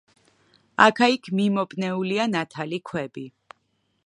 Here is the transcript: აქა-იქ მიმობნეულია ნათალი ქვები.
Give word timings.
აქა-იქ 0.85 1.29
მიმობნეულია 1.41 2.29
ნათალი 2.33 2.81
ქვები. 2.93 3.29